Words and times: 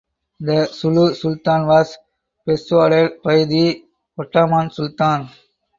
The 0.39 0.65
Sulu 0.65 1.13
sultan 1.13 1.67
was 1.67 1.95
persuaded 2.43 3.21
by 3.21 3.45
the 3.45 3.85
Ottoman 4.17 4.71
Sultan. 4.71 5.29